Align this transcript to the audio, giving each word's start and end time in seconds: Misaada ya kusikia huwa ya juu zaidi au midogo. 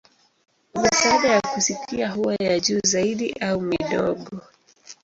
Misaada 0.75 1.27
ya 1.29 1.41
kusikia 1.41 2.11
huwa 2.11 2.35
ya 2.35 2.59
juu 2.59 2.79
zaidi 2.83 3.33
au 3.33 3.61
midogo. 3.61 4.41